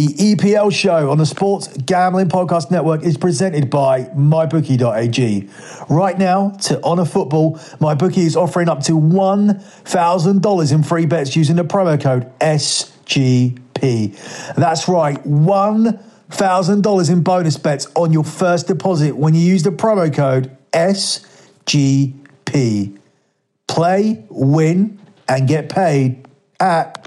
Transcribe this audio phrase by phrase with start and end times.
[0.00, 5.50] The EPL show on the Sports Gambling Podcast Network is presented by MyBookie.ag.
[5.90, 11.56] Right now, to honour football, MyBookie is offering up to $1,000 in free bets using
[11.56, 13.54] the promo code SGP.
[14.54, 20.10] That's right, $1,000 in bonus bets on your first deposit when you use the promo
[20.10, 22.16] code SGP.
[23.68, 24.98] Play, win,
[25.28, 26.26] and get paid
[26.58, 27.06] at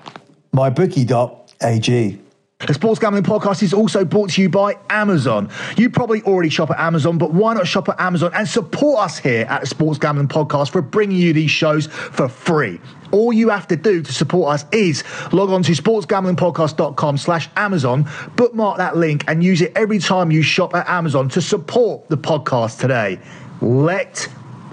[0.54, 2.20] MyBookie.ag.
[2.68, 5.50] The Sports Gambling Podcast is also brought to you by Amazon.
[5.76, 9.18] You probably already shop at Amazon, but why not shop at Amazon and support us
[9.20, 12.80] here at the Sports Gambling Podcast for bringing you these shows for free?
[13.12, 18.10] All you have to do to support us is log on to sportsgamblingpodcast.com slash Amazon,
[18.38, 22.18] bookmark that link and use it every time you shop at Amazon to support the
[22.18, 23.20] podcast today.
[23.62, 24.30] Let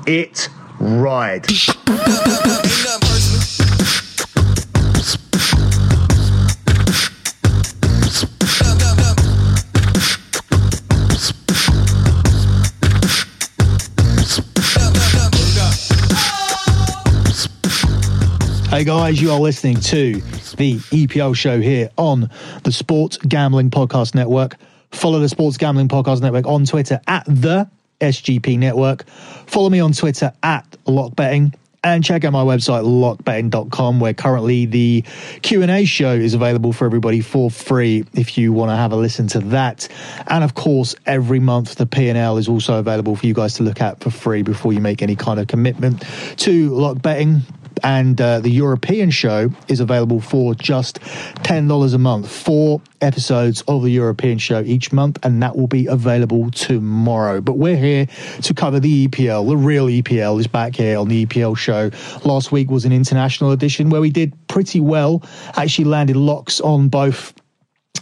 [0.07, 0.49] it
[0.79, 1.47] ride.
[18.71, 20.13] Hey guys, you are listening to
[20.57, 22.31] the EPL show here on
[22.63, 24.59] the Sports Gambling Podcast Network.
[24.93, 27.69] Follow the Sports Gambling Podcast Network on Twitter at the
[28.01, 29.09] SGP Network.
[29.09, 35.03] Follow me on Twitter at LockBetting and check out my website lockbetting.com where currently the
[35.43, 39.27] q&a show is available for everybody for free if you want to have a listen
[39.27, 39.89] to that
[40.27, 43.81] and of course every month the p&l is also available for you guys to look
[43.81, 46.05] at for free before you make any kind of commitment
[46.37, 47.41] to lock betting
[47.83, 52.31] and uh, the European show is available for just $10 a month.
[52.31, 57.41] Four episodes of the European show each month, and that will be available tomorrow.
[57.41, 58.07] But we're here
[58.43, 59.49] to cover the EPL.
[59.49, 61.91] The real EPL is back here on the EPL show.
[62.25, 65.23] Last week was an international edition where we did pretty well,
[65.57, 67.35] actually landed locks on both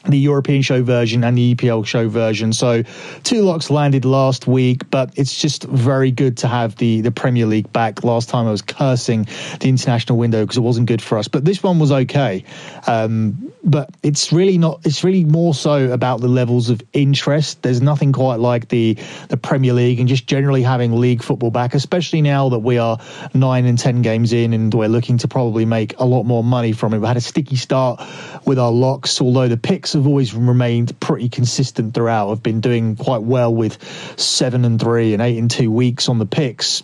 [0.08, 2.52] the European show version and the EPL show version.
[2.52, 2.82] So
[3.24, 7.46] two locks landed last week, but it's just very good to have the the Premier
[7.46, 8.04] League back.
[8.04, 9.26] Last time I was cursing
[9.60, 12.44] the international window because it wasn't good for us, but this one was okay.
[12.86, 14.80] Um, but it's really not.
[14.84, 17.62] It's really more so about the levels of interest.
[17.62, 18.96] There's nothing quite like the
[19.28, 22.98] the Premier League and just generally having league football back, especially now that we are
[23.34, 26.72] nine and ten games in and we're looking to probably make a lot more money
[26.72, 26.98] from it.
[26.98, 28.00] We had a sticky start
[28.46, 32.32] with our locks, although the picks have always remained pretty consistent throughout.
[32.32, 33.80] I've been doing quite well with
[34.18, 36.82] seven and three and eight and two weeks on the picks.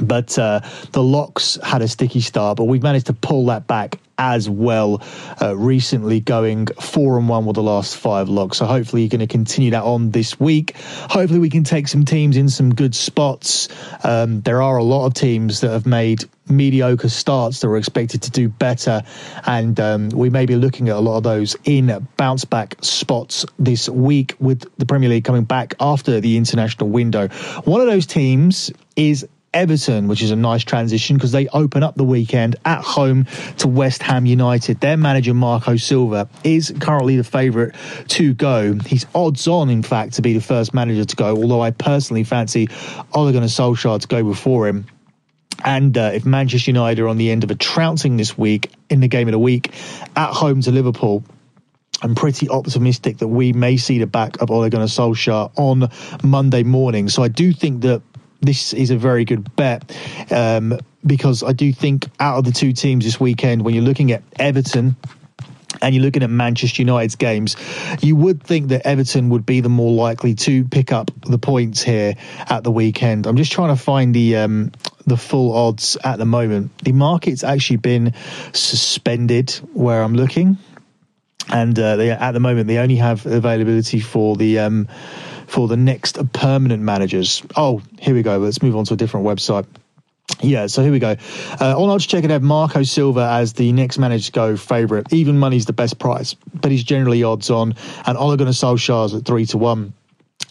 [0.00, 0.60] But uh,
[0.92, 5.02] the locks had a sticky start, but we've managed to pull that back as well
[5.40, 8.58] uh, recently going four and one with the last five locks.
[8.58, 10.76] So hopefully you're going to continue that on this week.
[10.76, 13.68] Hopefully we can take some teams in some good spots.
[14.04, 18.20] Um, there are a lot of teams that have made mediocre starts that are expected
[18.20, 19.02] to do better
[19.46, 23.46] and um, we may be looking at a lot of those in bounce back spots
[23.58, 27.28] this week with the premier league coming back after the international window.
[27.64, 31.94] One of those teams is Everton, which is a nice transition because they open up
[31.94, 33.26] the weekend at home
[33.58, 34.80] to West Ham United.
[34.80, 37.74] Their manager, Marco Silva, is currently the favourite
[38.08, 38.76] to go.
[38.84, 42.24] He's odds on, in fact, to be the first manager to go, although I personally
[42.24, 42.68] fancy
[43.14, 44.86] Ole Gunnar Solskjaer to go before him.
[45.64, 49.00] And uh, if Manchester United are on the end of a trouncing this week in
[49.00, 49.72] the game of the week
[50.16, 51.24] at home to Liverpool,
[52.02, 55.88] I'm pretty optimistic that we may see the back of Ole Gunnar Solskjaer on
[56.22, 57.08] Monday morning.
[57.08, 58.02] So I do think that
[58.44, 59.96] this is a very good bet
[60.30, 64.12] um, because I do think out of the two teams this weekend, when you're looking
[64.12, 64.96] at Everton
[65.82, 67.56] and you're looking at Manchester United's games,
[68.00, 71.82] you would think that Everton would be the more likely to pick up the points
[71.82, 72.14] here
[72.48, 73.26] at the weekend.
[73.26, 74.72] I'm just trying to find the um,
[75.06, 76.76] the full odds at the moment.
[76.78, 78.14] The market's actually been
[78.52, 80.58] suspended where I'm looking,
[81.50, 84.60] and uh, they, at the moment they only have availability for the.
[84.60, 84.88] Um,
[85.46, 87.42] for the next permanent managers.
[87.56, 88.38] Oh, here we go.
[88.38, 89.66] Let's move on to a different website.
[90.40, 91.16] Yeah, so here we go.
[91.60, 95.12] Uh, on odds check, it have Marco Silva as the next manager to go favourite.
[95.12, 97.74] Even money's the best price, but he's generally odds on.
[98.06, 99.92] And Ole Gunnar Solskjaer's at three to one.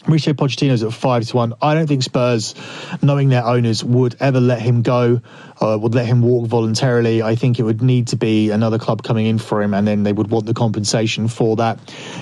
[0.04, 1.54] Mauricio Pochettino's at five to one.
[1.62, 2.54] I don't think Spurs,
[3.02, 5.22] knowing their owners, would ever let him go,
[5.60, 7.22] uh, would let him walk voluntarily.
[7.22, 10.02] I think it would need to be another club coming in for him, and then
[10.02, 11.78] they would want the compensation for that.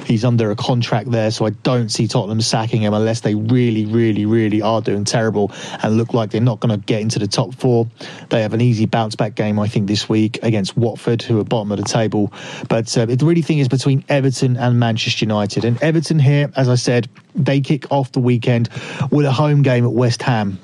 [0.07, 3.87] He's under a contract there, so I don't see Tottenham sacking him unless they really,
[3.87, 5.53] really, really are doing terrible
[5.83, 7.87] and look like they're not going to get into the top four.
[8.29, 11.45] They have an easy bounce back game, I think, this week against Watford, who are
[11.45, 12.33] bottom of the table.
[12.69, 16.69] But uh, it really think is between Everton and Manchester United, and Everton here, as
[16.69, 18.69] I said, they kick off the weekend
[19.11, 20.59] with a home game at West Ham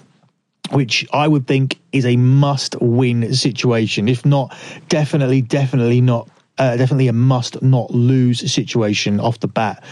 [0.71, 4.09] which I would think is a must win situation.
[4.09, 4.57] If not,
[4.89, 6.29] definitely, definitely not
[6.59, 9.85] uh, definitely a must not lose situation off the bat.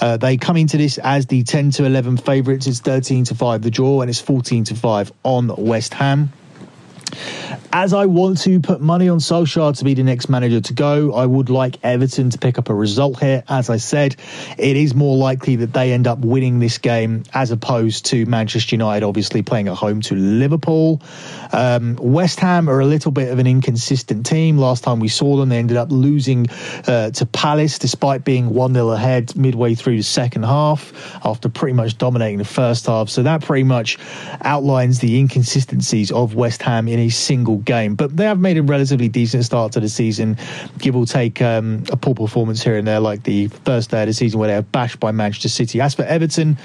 [0.00, 2.66] Uh, they come into this as the 10 to 11 favourites.
[2.66, 6.32] It's 13 to 5 the draw, and it's 14 to 5 on West Ham.
[7.72, 11.12] As I want to put money on Solskjaer to be the next manager to go,
[11.12, 13.44] I would like Everton to pick up a result here.
[13.48, 14.16] As I said,
[14.58, 18.74] it is more likely that they end up winning this game as opposed to Manchester
[18.74, 21.00] United, obviously playing at home to Liverpool.
[21.52, 24.58] Um, West Ham are a little bit of an inconsistent team.
[24.58, 26.48] Last time we saw them, they ended up losing
[26.86, 30.92] uh, to Palace despite being 1 0 ahead midway through the second half
[31.24, 33.08] after pretty much dominating the first half.
[33.08, 33.98] So that pretty much
[34.42, 37.94] outlines the inconsistencies of West Ham in a single game.
[37.94, 40.36] But they have made a relatively decent start to the season,
[40.78, 44.06] give or take um, a poor performance here and there, like the first day of
[44.06, 45.80] the season where they were bashed by Manchester City.
[45.80, 46.58] As for Everton,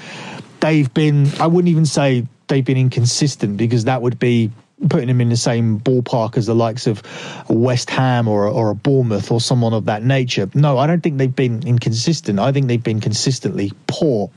[0.60, 4.50] they've been, I wouldn't even say they've been inconsistent because that would be
[4.90, 7.02] putting them in the same ballpark as the likes of
[7.48, 10.48] West Ham or or a Bournemouth or someone of that nature.
[10.54, 12.38] No, I don't think they've been inconsistent.
[12.38, 14.30] I think they've been consistently poor.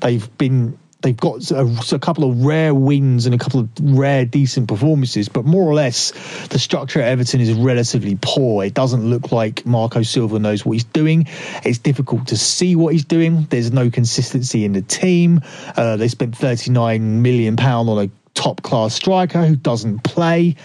[0.00, 4.24] They've been they've got a, a, couple of rare wins and a couple of rare
[4.24, 6.12] decent performances, but more or less
[6.48, 8.64] the structure at Everton is relatively poor.
[8.64, 11.26] It doesn't look like Marco Silva knows what he's doing.
[11.64, 13.46] It's difficult to see what he's doing.
[13.50, 15.40] There's no consistency in the team.
[15.76, 20.56] Uh, they spent 39 million pound on a top class striker who doesn't play.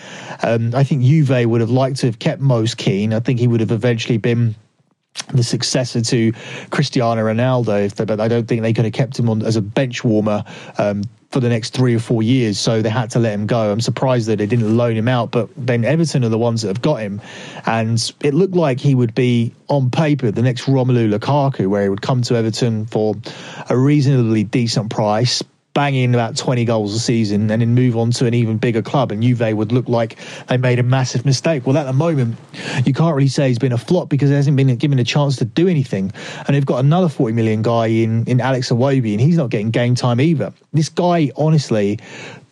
[0.42, 3.14] Um, I think Juve would have liked to have kept Moise Kean.
[3.14, 4.56] I think he would have eventually been
[5.30, 6.32] the successor to
[6.70, 10.04] Cristiano Ronaldo, but I don't think they could have kept him on as a bench
[10.04, 10.44] warmer
[10.78, 12.58] um, for the next three or four years.
[12.58, 13.72] So they had to let him go.
[13.72, 16.70] I'm surprised that they didn't loan him out, but then Everton are the ones that
[16.70, 17.22] have got him,
[17.66, 21.90] and it looked like he would be on paper the next Romelu Lukaku, where he
[21.90, 23.16] would come to Everton for
[23.70, 25.44] a reasonably decent price
[25.78, 28.82] bang in about 20 goals a season and then move on to an even bigger
[28.82, 31.68] club and Juve would look like they made a massive mistake.
[31.68, 32.36] Well, at the moment,
[32.84, 35.36] you can't really say he's been a flop because he hasn't been given a chance
[35.36, 36.12] to do anything.
[36.48, 39.70] And they've got another 40 million guy in, in Alex Iwobi and he's not getting
[39.70, 40.52] game time either.
[40.74, 42.00] This guy, honestly,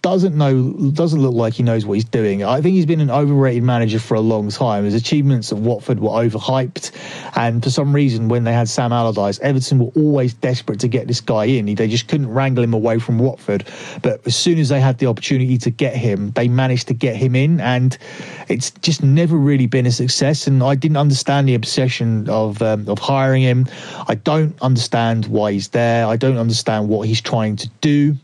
[0.05, 2.43] doesn't know, doesn't look like he knows what he's doing.
[2.43, 4.83] I think he's been an overrated manager for a long time.
[4.83, 6.91] His achievements at Watford were overhyped,
[7.35, 11.07] and for some reason, when they had Sam Allardyce, Everton were always desperate to get
[11.07, 11.73] this guy in.
[11.73, 13.65] They just couldn't wrangle him away from Watford.
[14.03, 17.15] But as soon as they had the opportunity to get him, they managed to get
[17.15, 17.97] him in, and
[18.47, 20.45] it's just never really been a success.
[20.45, 23.65] And I didn't understand the obsession of um, of hiring him.
[24.07, 26.05] I don't understand why he's there.
[26.05, 28.15] I don't understand what he's trying to do.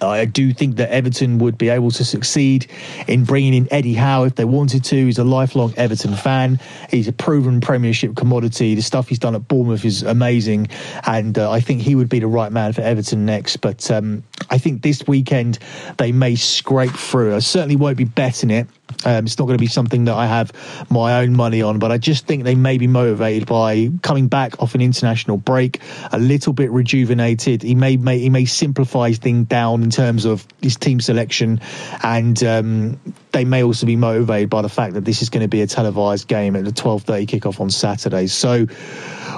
[0.00, 2.70] I do think that Everton would be able to succeed
[3.06, 5.06] in bringing in Eddie Howe if they wanted to.
[5.06, 6.60] He's a lifelong Everton fan.
[6.90, 8.74] He's a proven Premiership commodity.
[8.74, 10.68] The stuff he's done at Bournemouth is amazing,
[11.06, 13.58] and uh, I think he would be the right man for Everton next.
[13.58, 15.58] But um, I think this weekend
[15.98, 17.34] they may scrape through.
[17.34, 18.68] I certainly won't be betting it.
[19.04, 20.52] Um, it's not going to be something that I have
[20.90, 24.60] my own money on, but I just think they may be motivated by coming back
[24.62, 25.80] off an international break,
[26.12, 27.62] a little bit rejuvenated.
[27.62, 31.60] He may, may he may simplify things down in terms of his team selection,
[32.02, 33.00] and um,
[33.32, 35.66] they may also be motivated by the fact that this is going to be a
[35.66, 38.26] televised game at the twelve thirty kickoff on Saturday.
[38.26, 38.66] So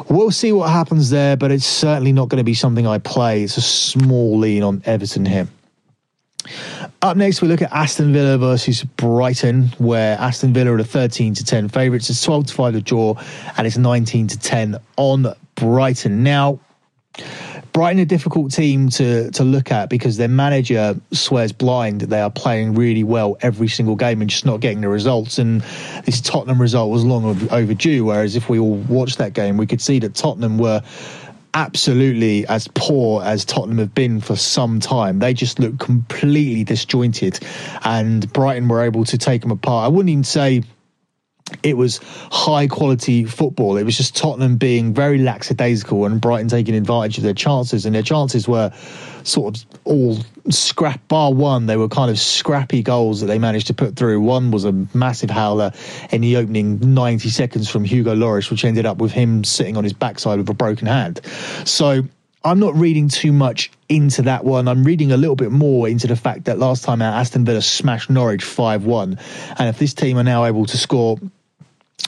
[0.09, 3.45] we'll see what happens there, but it's certainly not going to be something I play.
[3.45, 5.47] It's a small lean on Everton here.
[7.03, 11.35] Up next, we look at Aston Villa versus Brighton, where Aston Villa are the 13
[11.35, 12.09] to 10 favourites.
[12.09, 13.21] It's 12 to 5 the draw,
[13.57, 15.27] and it's 19 to 10 on
[15.57, 16.23] Brighton.
[16.23, 16.61] Now,
[17.73, 22.21] Brighton a difficult team to to look at because their manager swears blind that they
[22.21, 25.39] are playing really well every single game and just not getting the results.
[25.39, 25.63] And
[26.05, 28.05] this Tottenham result was long overdue.
[28.05, 30.83] Whereas if we all watched that game, we could see that Tottenham were
[31.55, 35.19] absolutely as poor as Tottenham have been for some time.
[35.19, 37.41] They just look completely disjointed,
[37.85, 39.87] and Brighton were able to take them apart.
[39.87, 40.63] I wouldn't even say
[41.63, 43.77] it was high quality football.
[43.77, 47.85] It was just Tottenham being very lackadaisical and Brighton taking advantage of their chances.
[47.85, 48.73] And their chances were
[49.27, 50.19] sort of all
[50.51, 51.67] scrap, bar one.
[51.67, 54.21] They were kind of scrappy goals that they managed to put through.
[54.21, 55.73] One was a massive howler
[56.11, 59.85] in the opening 90 seconds from Hugo Lloris, which ended up with him sitting on
[59.85, 61.21] his backside with a broken hand.
[61.65, 62.03] So
[62.45, 64.67] I'm not reading too much into that one.
[64.67, 67.63] I'm reading a little bit more into the fact that last time out, Aston Villa
[67.63, 69.19] smashed Norwich 5 1.
[69.59, 71.19] And if this team are now able to score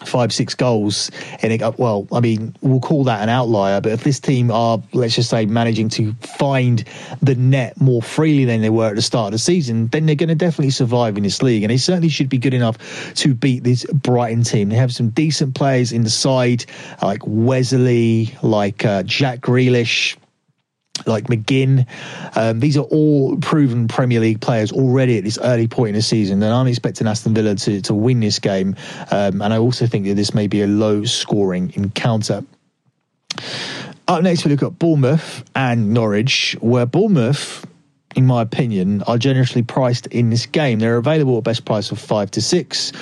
[0.06, 1.10] five, six goals
[1.42, 3.80] And it, well, I mean, we'll call that an outlier.
[3.80, 6.84] But if this team are, let's just say, managing to find
[7.22, 10.14] the net more freely than they were at the start of the season, then they're
[10.14, 11.62] going to definitely survive in this league.
[11.62, 12.78] And they certainly should be good enough
[13.14, 14.68] to beat this Brighton team.
[14.68, 16.64] They have some decent players in the side,
[17.02, 20.16] like Wesley, like uh, Jack Grealish
[21.06, 21.86] like McGinn.
[22.36, 26.02] Um, these are all proven Premier League players already at this early point in the
[26.02, 28.76] season, and I'm expecting Aston Villa to, to win this game.
[29.10, 32.44] Um, and I also think that this may be a low scoring encounter.
[34.06, 37.66] Up next, we look at Bournemouth and Norwich, where Bournemouth
[38.14, 40.78] in my opinion, are generously priced in this game.
[40.78, 42.92] They're available at best price of five to six,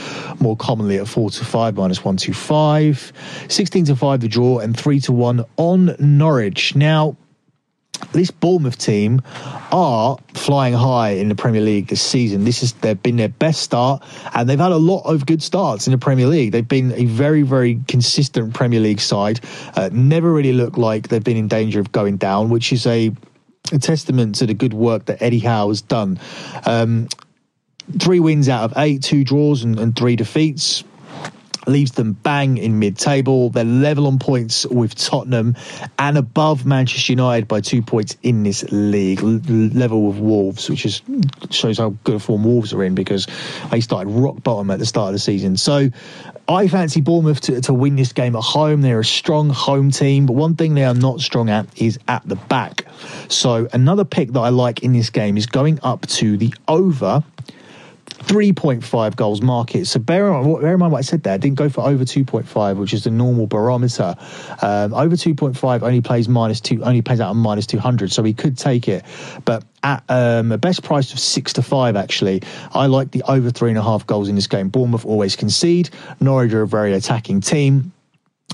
[0.41, 3.13] more commonly at four to five minus one to five,
[3.49, 6.75] 16 to five the draw, and three to one on Norwich.
[6.75, 7.17] Now,
[8.13, 9.23] this Bournemouth team
[9.71, 12.45] are flying high in the Premier League this season.
[12.45, 14.03] This has they've been their best start,
[14.35, 16.53] and they've had a lot of good starts in the Premier League.
[16.53, 19.41] They've been a very, very consistent Premier League side.
[19.75, 23.13] Uh, never really looked like they've been in danger of going down, which is a,
[23.73, 26.19] a testament to the good work that Eddie Howe has done.
[26.67, 27.09] Um,
[27.99, 30.85] three wins out of eight, two draws and, and three defeats
[31.67, 33.51] leaves them bang in mid-table.
[33.51, 35.57] They're level on points with Tottenham
[35.99, 41.03] and above Manchester United by two points in this league, level with Wolves, which is
[41.51, 43.27] shows how good a form Wolves are in because
[43.71, 45.57] they started rock bottom at the start of the season.
[45.57, 45.91] So
[46.49, 48.83] I fancy Bournemouth to, to win this game at home.
[48.83, 52.27] They're a strong home team, but one thing they are not strong at is at
[52.29, 52.87] the back.
[53.29, 57.23] So another pick that I like in this game is going up to the over
[58.25, 59.87] 3.5 goals market.
[59.87, 61.35] So bear in, mind, bear in mind what I said there.
[61.35, 64.15] I didn't go for over 2.5, which is the normal barometer.
[64.63, 68.33] Um, over 2.5 only plays minus two, only plays out on minus 200, so he
[68.33, 69.05] could take it.
[69.45, 73.51] But at um, a best price of six to five, actually, I like the over
[73.51, 74.69] three and a half goals in this game.
[74.69, 75.91] Bournemouth always concede.
[76.21, 77.93] Norwich are a very attacking team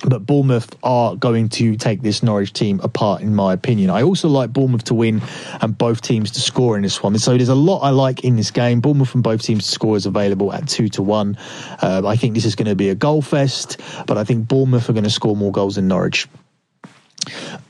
[0.06, 3.90] but Bournemouth are going to take this Norwich team apart, in my opinion.
[3.90, 5.22] I also like Bournemouth to win
[5.60, 7.18] and both teams to score in this one.
[7.18, 8.80] So there's a lot I like in this game.
[8.80, 11.36] Bournemouth and both teams to score is available at two to one.
[11.82, 14.88] Uh, I think this is going to be a goal fest, but I think Bournemouth
[14.88, 16.28] are going to score more goals than Norwich.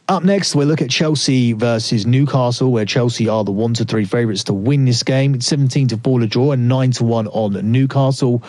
[0.09, 4.07] Up next, we'll look at Chelsea versus Newcastle, where Chelsea are the one to three
[4.07, 5.35] favourites to win this game.
[5.35, 8.43] It's 17 to 4 to draw and 9 to 1 on Newcastle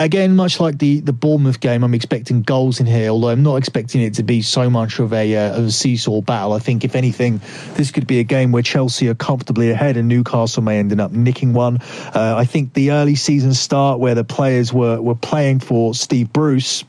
[0.00, 3.10] again, much like the the Bournemouth game, I'm expecting goals in here.
[3.10, 6.22] Although I'm not expecting it to be so much of a uh, of a seesaw
[6.22, 6.52] battle.
[6.52, 7.40] I think if anything,
[7.74, 11.12] this could be a game where Chelsea are comfortably ahead and Newcastle may end up
[11.12, 11.78] nicking one.
[12.14, 16.32] Uh, I think the early season start where the players were were playing for Steve
[16.32, 16.84] Bruce.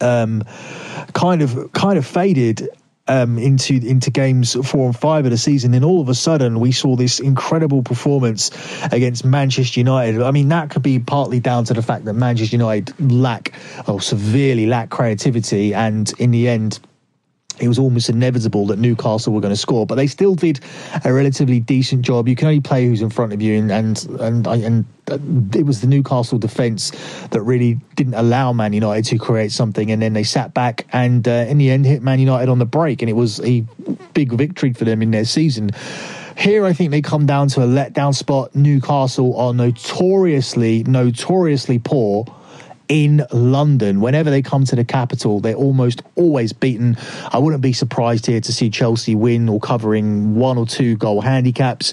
[0.00, 0.42] Um,
[1.12, 2.68] kind of kind of faded
[3.06, 6.60] um, into into games four and five of the season, then all of a sudden
[6.60, 8.50] we saw this incredible performance
[8.92, 10.22] against Manchester United.
[10.22, 13.52] I mean, that could be partly down to the fact that Manchester United lack
[13.86, 16.80] or severely lack creativity, and in the end
[17.60, 20.60] it was almost inevitable that Newcastle were going to score, but they still did
[21.04, 22.28] a relatively decent job.
[22.28, 24.84] You can only play who's in front of you, and and and, and
[25.54, 26.90] it was the Newcastle defence
[27.30, 31.26] that really didn't allow Man United to create something, and then they sat back and
[31.28, 33.64] uh, in the end hit Man United on the break, and it was a
[34.14, 35.70] big victory for them in their season.
[36.36, 38.56] Here, I think they come down to a letdown spot.
[38.56, 42.26] Newcastle are notoriously, notoriously poor
[42.88, 44.00] in London.
[44.00, 46.96] Whenever they come to the capital, they're almost always beaten.
[47.32, 51.20] I wouldn't be surprised here to see Chelsea win or covering one or two goal
[51.20, 51.92] handicaps.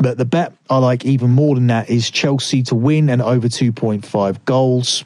[0.00, 3.48] But the bet I like even more than that is Chelsea to win and over
[3.48, 5.04] 2.5 goals.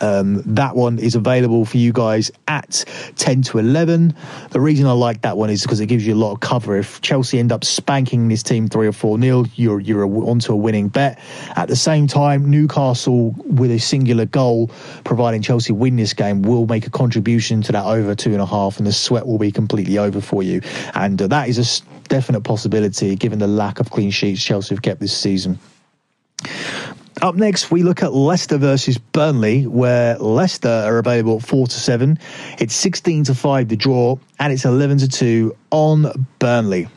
[0.00, 2.84] Um, that one is available for you guys at
[3.16, 4.14] 10 to 11.
[4.50, 6.76] The reason I like that one is because it gives you a lot of cover.
[6.76, 10.56] If Chelsea end up spanking this team 3 or 4 nil, you're, you're onto a
[10.56, 11.18] winning bet.
[11.56, 14.70] At the same time, Newcastle with a singular goal,
[15.04, 18.46] providing Chelsea win this game, will make a contribution to that over two and a
[18.46, 20.60] half, and the sweat will be completely over for you.
[20.94, 24.82] And uh, that is a definite possibility given the lack of clean sheets Chelsea have
[24.82, 25.58] kept this season.
[27.20, 32.18] Up next, we look at Leicester versus Burnley, where Leicester are available four to seven.
[32.58, 36.88] It's sixteen to five the draw, and it's eleven to two on Burnley.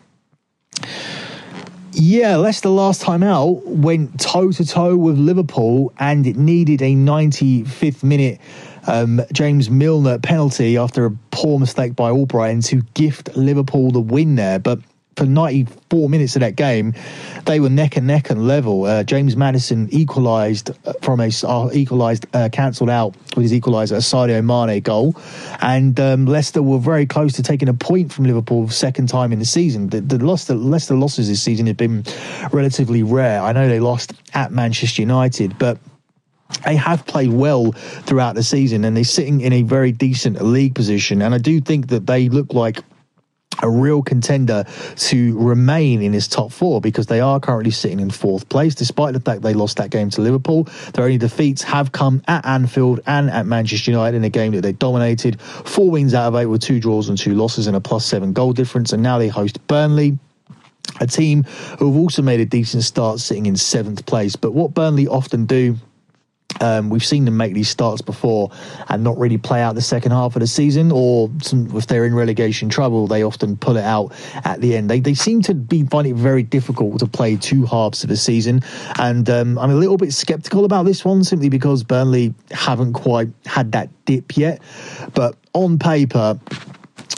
[1.97, 6.93] Yeah, Leicester last time out went toe to toe with Liverpool, and it needed a
[6.93, 8.41] 95th minute
[8.85, 14.35] um, James Milner penalty after a poor mistake by Albrighton to gift Liverpool the win
[14.35, 14.59] there.
[14.59, 14.79] But
[15.15, 16.93] for 94 minutes of that game,
[17.45, 18.85] they were neck and neck and level.
[18.85, 23.97] Uh, James Maddison equalised from a uh, equalised, uh, cancelled out with his equaliser, a
[23.97, 25.15] Sadio Mane goal,
[25.61, 29.39] and um, Leicester were very close to taking a point from Liverpool second time in
[29.39, 29.89] the season.
[29.89, 32.03] The, the Leicester, Leicester losses this season have been
[32.51, 33.41] relatively rare.
[33.41, 35.77] I know they lost at Manchester United, but
[36.65, 40.75] they have played well throughout the season and they're sitting in a very decent league
[40.75, 41.21] position.
[41.21, 42.83] And I do think that they look like
[43.61, 48.09] a real contender to remain in his top four because they are currently sitting in
[48.09, 50.63] fourth place, despite the fact they lost that game to Liverpool.
[50.93, 54.61] Their only defeats have come at Anfield and at Manchester United in a game that
[54.61, 55.41] they dominated.
[55.41, 58.33] Four wins out of eight with two draws and two losses and a plus seven
[58.33, 58.93] goal difference.
[58.93, 60.17] And now they host Burnley
[60.99, 61.43] a team
[61.79, 64.35] who have also made a decent start sitting in seventh place.
[64.35, 65.77] But what Burnley often do
[66.61, 68.51] um, we've seen them make these starts before
[68.89, 72.05] and not really play out the second half of the season, or some, if they're
[72.05, 74.13] in relegation trouble, they often pull it out
[74.45, 74.89] at the end.
[74.89, 78.17] They, they seem to be finding it very difficult to play two halves of the
[78.17, 78.61] season,
[78.99, 83.29] and um, I'm a little bit sceptical about this one simply because Burnley haven't quite
[83.45, 84.61] had that dip yet.
[85.13, 86.39] But on paper,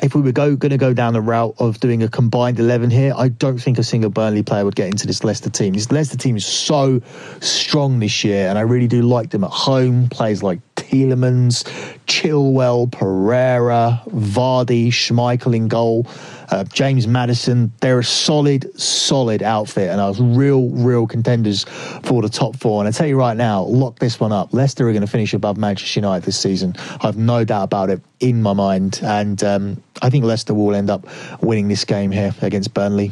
[0.04, 2.92] if we were go, going to go down the route of doing a combined 11
[2.92, 5.74] here, I don't think a single Burnley player would get into this Leicester team.
[5.74, 7.02] This Leicester team is so
[7.40, 10.10] strong this year, and I really do like them at home.
[10.10, 11.64] Players like Tielemans,
[12.06, 16.08] Chilwell, Pereira, Vardy, Schmeichel in goal,
[16.50, 17.72] uh, James Maddison.
[17.82, 21.66] They're a solid, solid outfit, and I was real, real contenders
[22.04, 22.82] for the top four.
[22.82, 24.54] And I tell you right now, lock this one up.
[24.54, 26.76] Leicester are going to finish above Manchester United this season.
[27.02, 30.74] I have no doubt about it in my mind, and um, I think Leicester will
[30.74, 31.06] end up
[31.42, 33.12] winning this game here against Burnley.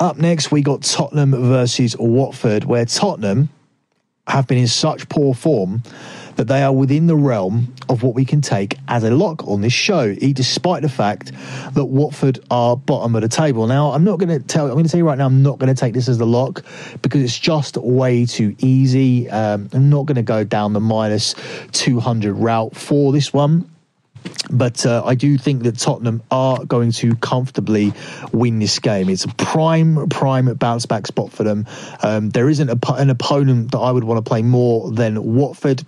[0.00, 3.48] Up next, we got Tottenham versus Watford, where Tottenham
[4.28, 5.82] have been in such poor form
[6.36, 9.60] that they are within the realm of what we can take as a lock on
[9.60, 11.32] this show, despite the fact
[11.72, 13.66] that Watford are bottom of the table.
[13.66, 14.66] Now, I'm not going to tell.
[14.66, 16.26] I'm going to tell you right now, I'm not going to take this as the
[16.26, 16.64] lock
[17.02, 19.28] because it's just way too easy.
[19.28, 21.34] Um, I'm not going to go down the minus
[21.72, 23.68] 200 route for this one.
[24.50, 27.92] But uh, I do think that Tottenham are going to comfortably
[28.32, 29.08] win this game.
[29.08, 31.66] It's a prime, prime bounce back spot for them.
[32.02, 35.84] Um, there isn't a, an opponent that I would want to play more than Watford.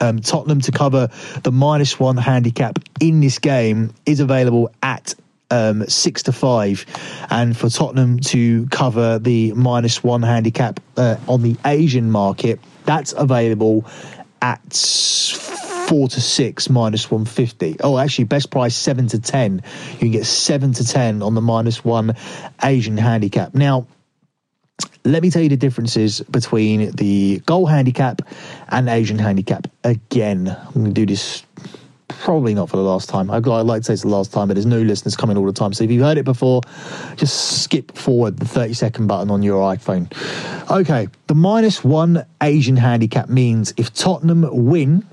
[0.00, 1.08] Um, Tottenham to cover
[1.42, 5.14] the minus one handicap in this game is available at
[5.50, 6.84] um, six to five,
[7.30, 13.12] and for Tottenham to cover the minus one handicap uh, on the Asian market, that's
[13.12, 13.86] available
[14.42, 14.60] at
[15.88, 17.78] four to six minus 150.
[17.80, 19.62] Oh, actually, best price seven to 10.
[19.92, 22.14] You can get seven to 10 on the minus one
[22.62, 23.54] Asian handicap.
[23.54, 23.86] Now,
[25.04, 28.20] let me tell you the differences between the goal handicap
[28.68, 29.66] and Asian handicap.
[29.82, 31.42] Again, I'm going to do this
[32.08, 33.30] probably not for the last time.
[33.30, 35.52] I'd like to say it's the last time, but there's new listeners coming all the
[35.52, 35.72] time.
[35.72, 36.60] So if you've heard it before,
[37.16, 40.12] just skip forward the 30 second button on your iPhone.
[40.70, 45.06] Okay, the minus one Asian handicap means if Tottenham win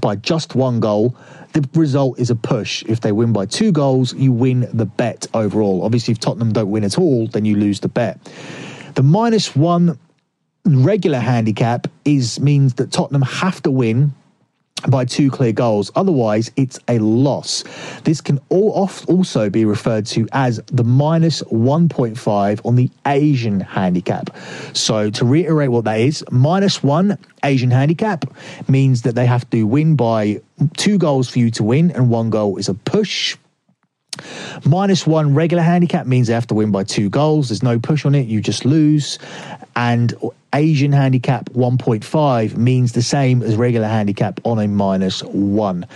[0.00, 1.16] by just one goal,
[1.52, 2.82] the result is a push.
[2.84, 5.84] If they win by two goals, you win the bet overall.
[5.84, 8.18] Obviously, if Tottenham don't win at all, then you lose the bet.
[8.94, 9.98] The minus one
[10.64, 14.14] regular handicap is means that Tottenham have to win
[14.88, 15.90] by two clear goals.
[15.94, 17.64] Otherwise, it's a loss.
[18.04, 24.36] This can all also be referred to as the minus 1.5 on the Asian handicap.
[24.72, 28.24] So, to reiterate what that is, minus one Asian handicap
[28.68, 30.40] means that they have to win by
[30.76, 33.36] two goals for you to win, and one goal is a push.
[34.66, 37.48] Minus one regular handicap means they have to win by two goals.
[37.48, 39.18] There's no push on it, you just lose.
[39.74, 40.14] And
[40.54, 45.86] Asian handicap 1.5 means the same as regular handicap on a minus one.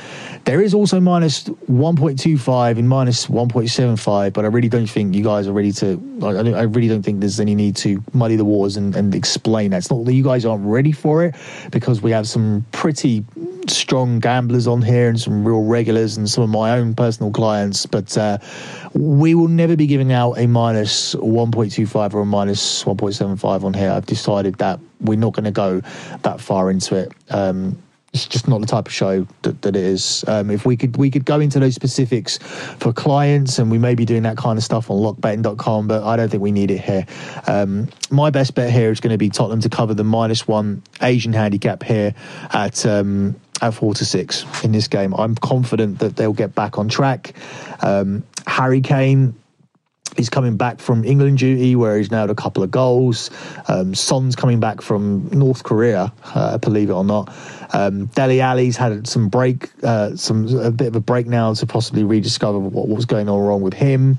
[0.44, 5.46] There is also minus 1.25 and minus 1.75, but I really don't think you guys
[5.46, 6.02] are ready to.
[6.22, 9.78] I, really don't think there's any need to muddy the waters and, and explain that.
[9.78, 11.34] It's not that you guys aren't ready for it
[11.70, 13.24] because we have some pretty
[13.68, 17.86] strong gamblers on here and some real regulars and some of my own personal clients,
[17.86, 18.38] but uh,
[18.94, 23.90] we will never be giving out a minus 1.25 or a minus 1.75 on here.
[23.90, 24.06] I've
[24.46, 25.80] decided that we're not going to go
[26.22, 27.12] that far into it.
[27.30, 27.82] Um,
[28.12, 30.24] it's just not the type of show that, that it is.
[30.26, 32.38] Um, if we could we could go into those specifics
[32.78, 36.16] for clients, and we may be doing that kind of stuff on lockbetting.com, but I
[36.16, 37.04] don't think we need it here.
[37.46, 40.82] Um, my best bet here is going to be Tottenham to cover the minus one
[41.02, 42.14] Asian handicap here
[42.54, 45.12] at um, at four to six in this game.
[45.12, 47.35] I'm confident that they'll get back on track.
[47.82, 49.35] Um, Harry Kane
[50.16, 53.31] He's coming back from England duty, where he's nailed a couple of goals.
[53.68, 57.33] Um, Son's coming back from North Korea, uh, believe it or not.
[57.72, 61.66] Um, Dele Alli's had some break, uh, some a bit of a break now to
[61.66, 64.16] possibly rediscover what, was going on wrong with him.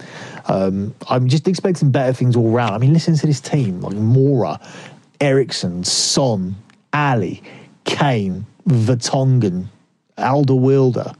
[0.48, 2.76] Um, I'm just expecting better things all round.
[2.76, 4.62] I mean, listen to this team like Moura,
[5.20, 6.56] Eriksen, Son,
[6.94, 7.42] Alli,
[7.86, 9.68] Kane, Vertonghen,
[10.18, 11.16] Alderweireld.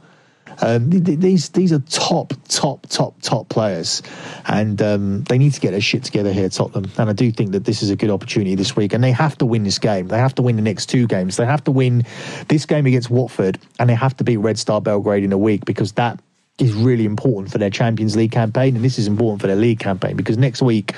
[0.60, 4.02] Um, these these are top, top, top, top players,
[4.46, 6.90] and um, they need to get their shit together here, Tottenham.
[6.98, 9.38] And I do think that this is a good opportunity this week, and they have
[9.38, 10.08] to win this game.
[10.08, 11.36] They have to win the next two games.
[11.36, 12.04] They have to win
[12.48, 15.64] this game against Watford, and they have to beat Red Star Belgrade in a week
[15.64, 16.20] because that
[16.58, 19.78] is really important for their Champions League campaign, and this is important for their league
[19.78, 20.94] campaign because next week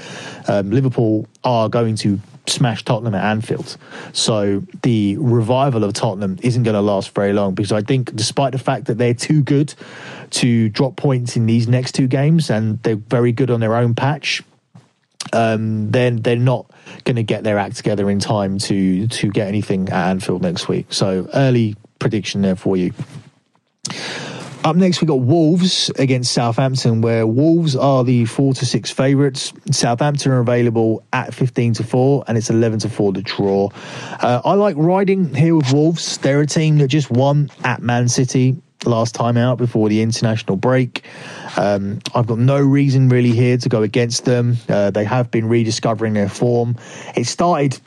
[0.49, 2.18] um, Liverpool are going to
[2.51, 3.77] smash Tottenham at Anfield.
[4.13, 8.53] So the revival of Tottenham isn't going to last very long because I think, despite
[8.53, 9.75] the fact that they're too good
[10.31, 13.95] to drop points in these next two games and they're very good on their own
[13.95, 14.43] patch,
[15.33, 16.71] um, then they're not
[17.05, 20.69] going to get their act together in time to to get anything at Anfield next
[20.69, 20.87] week.
[20.91, 22.93] So early prediction there for you.
[24.62, 29.55] Up next, we've got Wolves against Southampton, where Wolves are the four to six favourites.
[29.70, 33.70] Southampton are available at fifteen to four, and it's eleven to four to draw.
[34.20, 36.18] Uh, I like riding here with Wolves.
[36.18, 40.57] They're a team that just won at Man City last time out before the international
[40.57, 41.05] break.
[41.57, 44.59] Um, I've got no reason really here to go against them.
[44.68, 46.77] Uh, they have been rediscovering their form.
[47.16, 47.81] It started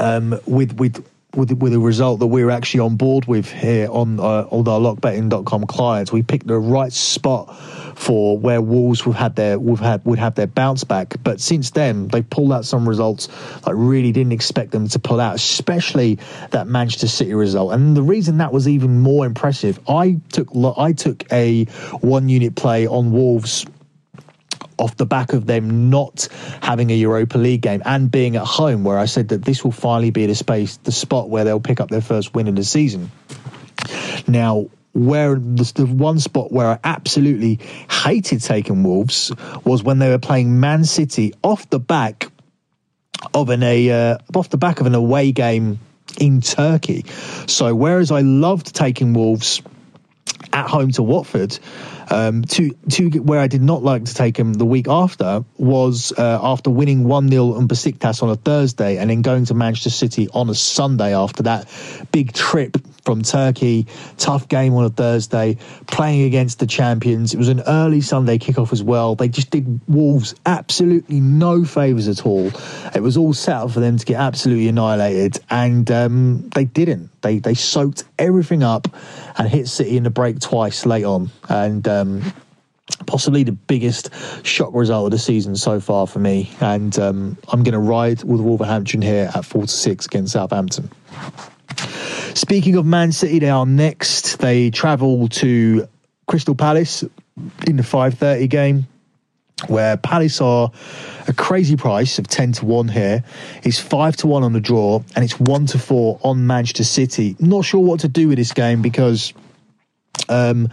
[0.00, 4.20] um, with with with, with a result that we're actually on board with here on
[4.20, 6.12] uh, all our lockbetting.com clients.
[6.12, 7.54] We picked the right spot
[7.94, 11.14] for where Wolves would had their would have would have their bounce back.
[11.22, 13.28] But since then, they pulled out some results
[13.64, 16.18] I really didn't expect them to pull out, especially
[16.50, 17.72] that Manchester City result.
[17.72, 21.64] And the reason that was even more impressive, I took I took a
[22.00, 23.66] one unit play on Wolves
[24.78, 26.28] off the back of them not
[26.62, 29.72] having a Europa League game and being at home, where I said that this will
[29.72, 32.64] finally be the space, the spot where they'll pick up their first win in the
[32.64, 33.10] season.
[34.26, 37.58] Now, where the, the, one spot where I absolutely
[37.90, 39.32] hated taking Wolves
[39.64, 42.30] was when they were playing Man City off the back
[43.32, 45.80] of an a uh, off the back of an away game
[46.18, 47.04] in Turkey.
[47.46, 49.62] So whereas I loved taking Wolves
[50.52, 51.58] at home to Watford,
[52.10, 56.12] um, to to where I did not like to take him the week after was
[56.16, 59.90] uh, after winning one 0 on Besiktas on a Thursday and then going to Manchester
[59.90, 61.68] City on a Sunday after that
[62.12, 63.86] big trip from Turkey.
[64.16, 67.34] Tough game on a Thursday, playing against the champions.
[67.34, 69.14] It was an early Sunday kickoff as well.
[69.14, 72.50] They just did Wolves absolutely no favours at all.
[72.94, 77.10] It was all set up for them to get absolutely annihilated, and um, they didn't.
[77.22, 78.88] They they soaked everything up
[79.36, 81.86] and hit City in the break twice late on, and.
[81.88, 82.22] Um,
[83.06, 84.10] possibly the biggest
[84.44, 86.50] shock result of the season so far for me.
[86.60, 90.90] And um, I'm going to ride with Wolverhampton here at 4 to 6 against Southampton.
[92.34, 94.38] Speaking of Man City, they are next.
[94.38, 95.88] They travel to
[96.26, 97.04] Crystal Palace
[97.66, 98.86] in the 5:30 game,
[99.68, 100.70] where Palace are
[101.26, 103.24] a crazy price of 10 to 1 here.
[103.62, 107.36] It's 5 to 1 on the draw, and it's 1 to 4 on Manchester City.
[107.38, 109.32] Not sure what to do with this game because
[110.28, 110.68] um,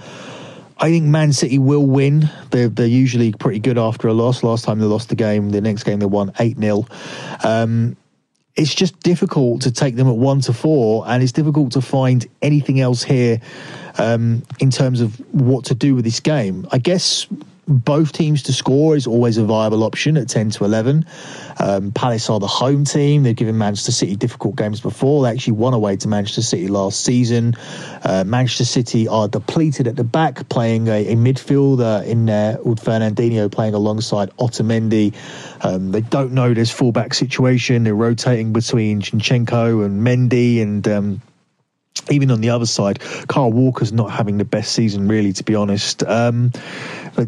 [0.78, 2.30] I think Man City will win.
[2.50, 4.44] They're, they're usually pretty good after a loss.
[4.44, 6.86] Last time they lost the game, the next game they won 8 0.
[7.44, 7.96] Um,
[8.56, 12.26] it's just difficult to take them at one to four, and it's difficult to find
[12.42, 13.40] anything else here
[13.98, 16.68] um, in terms of what to do with this game.
[16.72, 17.28] I guess
[17.68, 21.06] both teams to score is always a viable option at 10 to 11.
[21.60, 23.24] Um, Palace are the home team.
[23.24, 25.24] They've given Manchester City difficult games before.
[25.24, 27.56] They actually won away to Manchester City last season.
[28.04, 32.80] Uh, Manchester City are depleted at the back, playing a, a midfielder in there with
[32.80, 35.14] Fernandinho playing alongside Otamendi.
[35.62, 37.84] Um, they don't know this fullback situation.
[37.84, 40.88] They're rotating between Zinchenko and Mendy and.
[40.88, 41.22] Um,
[42.10, 45.56] even on the other side, Kyle Walker's not having the best season, really, to be
[45.56, 46.04] honest.
[46.04, 46.52] Um,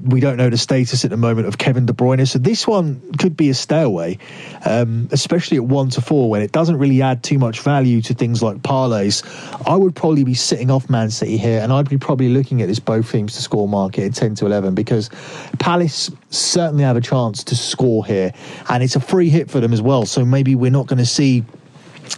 [0.04, 3.12] we don't know the status at the moment of Kevin De Bruyne, so this one
[3.19, 4.19] could be a stay away,
[4.65, 8.13] um, especially at one to four when it doesn't really add too much value to
[8.13, 9.23] things like parlays.
[9.67, 12.67] I would probably be sitting off Man City here, and I'd be probably looking at
[12.67, 15.10] this both teams to score market at ten to eleven because
[15.60, 18.34] Palace certainly have a chance to score here,
[18.69, 20.06] and it's a free hit for them as well.
[20.06, 21.43] So maybe we're not going to see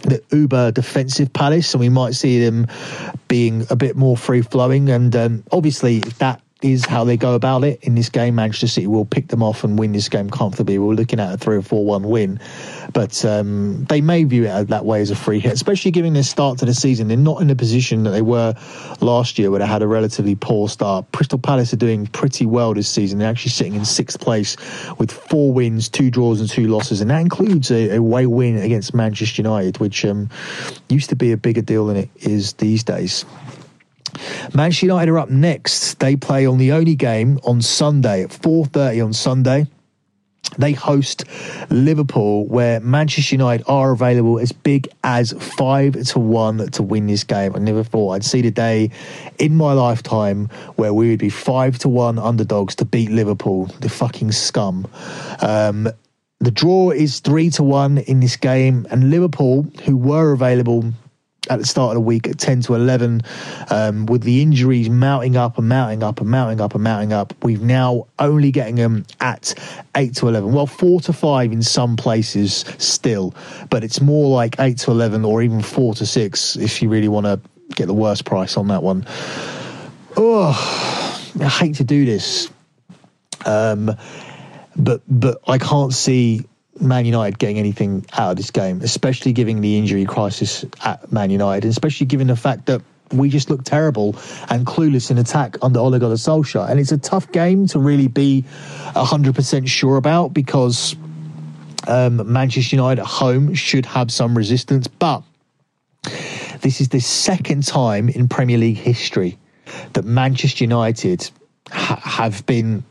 [0.02, 2.66] the uber defensive Palace, and we might see them
[3.28, 4.90] being a bit more free flowing.
[4.90, 8.34] And um, obviously, that is how they go about it in this game.
[8.34, 10.78] Manchester City will pick them off and win this game comfortably.
[10.78, 12.40] We're looking at a three or four one win,
[12.94, 16.22] but um, they may view it that way as a free hit, especially given their
[16.22, 17.08] start to the season.
[17.08, 18.54] They're not in the position that they were
[19.02, 21.04] last year, where they had a relatively poor start.
[21.12, 23.18] Crystal Palace are doing pretty well this season.
[23.18, 24.56] They're actually sitting in sixth place
[24.98, 28.56] with four wins, two draws, and two losses, and that includes a, a away win
[28.56, 30.30] against Manchester United, which um,
[30.88, 33.24] used to be a bigger deal than it is these days.
[34.54, 35.98] Manchester United are up next.
[35.98, 39.66] They play on the only game on Sunday at 4:30 on Sunday.
[40.58, 41.24] They host
[41.70, 47.24] Liverpool, where Manchester United are available as big as five to one to win this
[47.24, 47.54] game.
[47.54, 48.90] I never thought I'd see the day
[49.38, 53.88] in my lifetime where we would be five to one underdogs to beat Liverpool, the
[53.88, 54.86] fucking scum.
[55.40, 55.88] Um,
[56.40, 60.84] the draw is three to one in this game, and Liverpool, who were available
[61.48, 63.22] at the start of the week at 10 to 11.
[63.70, 67.32] Um, with the injuries mounting up and mounting up and mounting up and mounting up,
[67.44, 69.54] we've now only getting them at
[69.94, 70.52] 8 to 11.
[70.52, 73.34] Well, 4 to 5 in some places still,
[73.70, 77.08] but it's more like 8 to 11 or even 4 to 6 if you really
[77.08, 77.40] want to
[77.74, 79.06] get the worst price on that one.
[80.16, 80.52] Oh,
[81.40, 82.50] I hate to do this.
[83.44, 83.94] Um,
[84.76, 86.44] but but I can't see
[86.80, 91.30] Man United getting anything out of this game, especially given the injury crisis at Man
[91.30, 94.16] United, and especially given the fact that we just look terrible
[94.48, 96.68] and clueless in attack under Ole Gunnar Solskjaer.
[96.68, 98.44] And it's a tough game to really be
[98.94, 100.96] 100% sure about because
[101.86, 104.88] um, Manchester United at home should have some resistance.
[104.88, 105.22] But
[106.60, 109.38] this is the second time in Premier League history
[109.92, 111.30] that Manchester United
[111.70, 112.84] ha- have been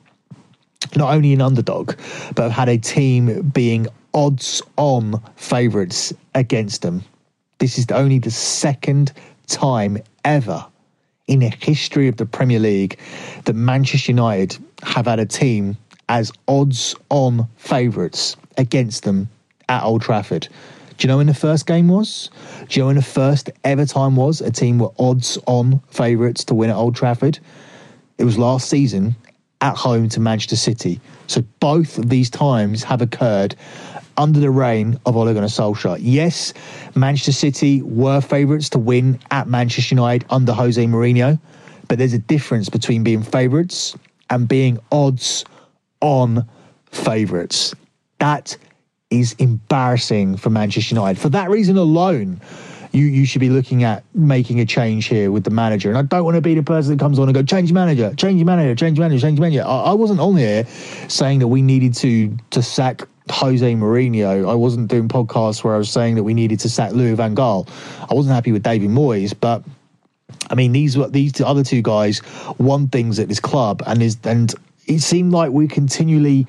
[0.96, 1.94] not only an underdog,
[2.36, 7.04] but have had a team being odds on favourites against them.
[7.60, 9.12] This is only the second
[9.48, 10.66] time ever
[11.28, 13.00] in the history of the Premier League
[13.46, 19.30] that Manchester United have had a team as odds on favourites against them
[19.68, 20.48] at Old Trafford.
[20.98, 22.30] Do you know when the first game was?
[22.70, 26.46] Do you know when the first ever time was a team were odds on favourites
[26.46, 27.40] to win at Old Trafford?
[28.18, 29.16] It was last season
[29.62, 31.00] at home to Manchester City.
[31.28, 33.56] So both of these times have occurred
[34.18, 35.98] under the reign of Ole Gunnar Solskjaer.
[36.00, 36.54] Yes,
[36.96, 41.40] Manchester City were favourites to win at Manchester United under Jose Mourinho,
[41.88, 43.96] but there's a difference between being favourites
[44.30, 45.44] and being odds
[46.02, 46.48] on
[46.92, 47.76] favourites.
[48.20, 48.58] That
[49.10, 51.20] is embarrassing for Manchester United.
[51.20, 52.42] For that reason alone,
[52.92, 55.90] you you should be looking at making a change here with the manager.
[55.90, 58.14] And I don't want to be the person that comes on and go change manager,
[58.16, 59.64] change manager, change manager, change manager.
[59.64, 60.66] I, I wasn't on here
[61.08, 64.50] saying that we needed to to sack Jose Mourinho.
[64.50, 67.36] I wasn't doing podcasts where I was saying that we needed to sack Louis Van
[67.36, 67.68] Gaal.
[68.10, 69.64] I wasn't happy with David Moyes, but
[70.50, 72.22] I mean these these other two guys
[72.58, 74.54] won things at this club, and is and
[74.86, 76.46] it seemed like we're continually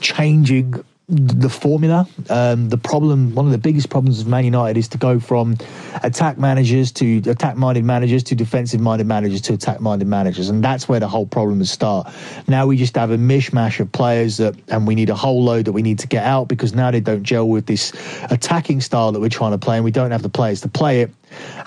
[0.00, 2.06] changing the formula.
[2.28, 5.56] Um, the problem, one of the biggest problems of Man United is to go from
[6.04, 10.48] attack managers to attack minded managers to defensive minded managers to attack minded managers.
[10.48, 12.12] And that's where the whole problem is start.
[12.46, 15.64] Now we just have a mishmash of players that, and we need a whole load
[15.64, 17.92] that we need to get out because now they don't gel with this
[18.30, 21.00] attacking style that we're trying to play and we don't have the players to play
[21.00, 21.10] it.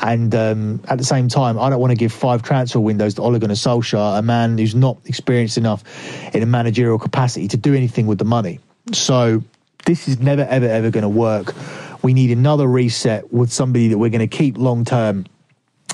[0.01, 3.21] And um, at the same time, I don't want to give five transfer windows to
[3.21, 5.83] Ole Gunnar Solskjaer, a man who's not experienced enough
[6.33, 8.59] in a managerial capacity to do anything with the money.
[8.91, 9.43] So
[9.85, 11.53] this is never, ever, ever going to work.
[12.01, 15.25] We need another reset with somebody that we're going to keep long term.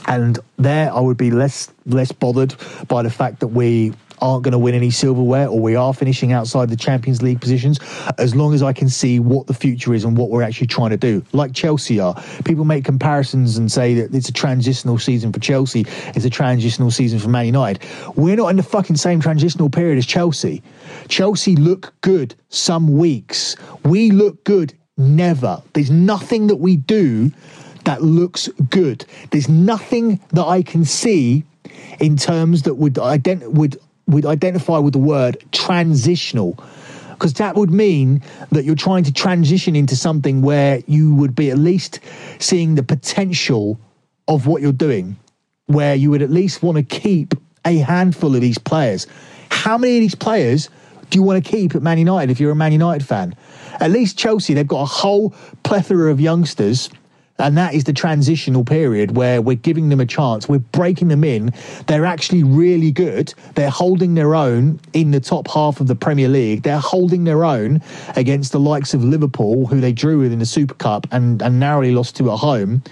[0.07, 2.55] And there, I would be less less bothered
[2.87, 6.33] by the fact that we aren't going to win any silverware or we are finishing
[6.33, 7.79] outside the Champions League positions,
[8.17, 10.91] as long as I can see what the future is and what we're actually trying
[10.91, 11.23] to do.
[11.33, 12.21] Like Chelsea are.
[12.45, 16.91] People make comparisons and say that it's a transitional season for Chelsea, it's a transitional
[16.91, 17.83] season for Man United.
[18.15, 20.61] We're not in the fucking same transitional period as Chelsea.
[21.07, 23.55] Chelsea look good some weeks.
[23.83, 25.61] We look good never.
[25.73, 27.31] There's nothing that we do
[27.85, 29.05] that looks good.
[29.31, 31.43] There's nothing that I can see
[31.99, 33.79] in terms that would ident- would
[34.09, 36.61] would identify with the word transitional
[37.19, 41.51] because that would mean that you're trying to transition into something where you would be
[41.51, 41.99] at least
[42.39, 43.77] seeing the potential
[44.29, 45.17] of what you're doing,
[45.65, 47.33] where you would at least want to keep
[47.65, 49.05] a handful of these players.
[49.51, 50.69] How many of these players
[51.09, 53.35] do you want to keep at Man United if you're a Man United fan?
[53.81, 55.31] At least Chelsea, they've got a whole
[55.63, 56.89] plethora of youngsters
[57.39, 60.49] and that is the transitional period where we're giving them a chance.
[60.49, 61.53] We're breaking them in.
[61.87, 63.33] They're actually really good.
[63.55, 66.63] They're holding their own in the top half of the Premier League.
[66.63, 67.81] They're holding their own
[68.15, 71.59] against the likes of Liverpool, who they drew with in the Super Cup and, and
[71.59, 72.83] narrowly lost to at home.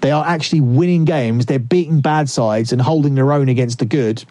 [0.00, 1.46] They are actually winning games.
[1.46, 4.24] They're beating bad sides and holding their own against the good.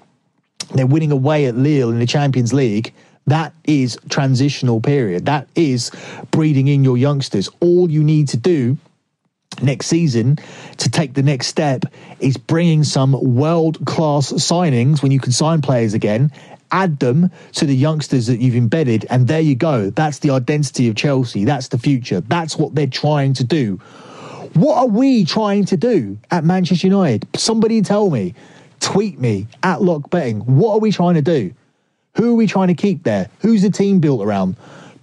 [0.73, 2.93] They're winning away at Lille in the Champions League.
[3.27, 5.25] That is transitional period.
[5.27, 5.91] That is
[6.31, 7.49] breeding in your youngsters.
[7.59, 8.77] All you need to do
[9.61, 10.37] next season
[10.77, 11.85] to take the next step
[12.19, 16.31] is bringing some world class signings when you can sign players again
[16.71, 19.89] add them to the youngsters that you've embedded and there you go.
[19.89, 21.43] That's the identity of Chelsea.
[21.43, 22.21] That's the future.
[22.21, 23.77] That's what they're trying to do.
[24.53, 27.27] What are we trying to do at Manchester United?
[27.35, 28.33] Somebody tell me.
[28.79, 30.39] Tweet me at lock betting.
[30.41, 31.53] What are we trying to do?
[32.15, 33.29] Who are we trying to keep there?
[33.39, 34.55] Who's the team built around?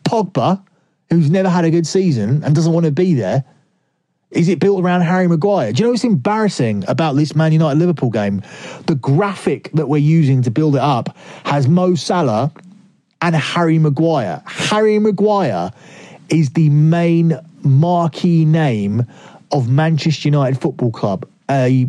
[0.05, 0.63] Pogba
[1.11, 3.45] who's never had a good season and doesn't want to be there
[4.31, 5.73] is it built around Harry Maguire?
[5.73, 8.43] Do you know what's embarrassing about this Man United Liverpool game?
[8.87, 12.53] The graphic that we're using to build it up has Mo Salah
[13.23, 14.43] and Harry Maguire.
[14.47, 15.71] Harry Maguire
[16.29, 19.07] is the main marquee name
[19.53, 21.89] of Manchester United Football Club, a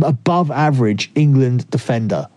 [0.00, 2.28] above average England defender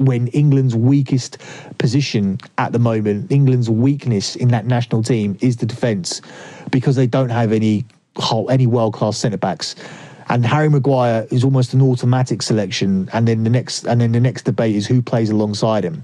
[0.00, 1.36] when England's weakest
[1.76, 6.22] position at the moment, England's weakness in that national team is the defence
[6.70, 7.84] because they don't have any
[8.48, 9.76] any world class centre backs.
[10.28, 14.20] And Harry Maguire is almost an automatic selection, and then the next and then the
[14.20, 16.02] next debate is who plays alongside him.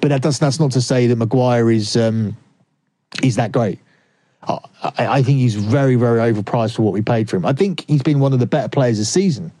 [0.00, 2.36] But that does, that's not to say that Maguire is um,
[3.22, 3.78] is that great.
[4.42, 4.58] I,
[4.98, 7.46] I think he's very very overpriced for what we paid for him.
[7.46, 9.52] I think he's been one of the better players this season.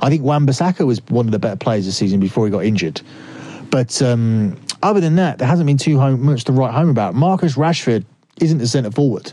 [0.00, 3.00] I think Wan-Bissaka was one of the better players this season before he got injured.
[3.70, 7.14] But um, other than that, there hasn't been too home, much to write home about.
[7.14, 8.04] Marcus Rashford
[8.40, 9.32] isn't a centre forward.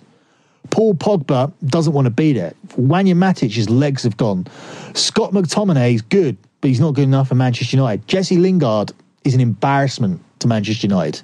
[0.69, 2.53] Paul Pogba doesn't want to be there.
[2.77, 4.47] Nemanja Matic's legs have gone.
[4.93, 8.07] Scott McTominay is good, but he's not good enough for Manchester United.
[8.07, 8.91] Jesse Lingard
[9.23, 11.21] is an embarrassment to Manchester United.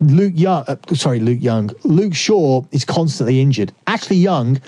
[0.00, 1.70] Luke Young, uh, sorry, Luke Young.
[1.84, 3.72] Luke Shaw is constantly injured.
[3.86, 4.60] Ashley Young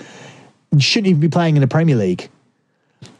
[0.77, 2.29] shouldn't even be playing in the Premier League.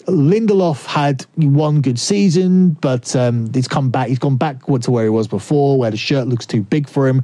[0.10, 4.10] Lindelof had one good season, but um, he's come back.
[4.10, 7.08] He's gone backward to where he was before, where the shirt looks too big for
[7.08, 7.24] him.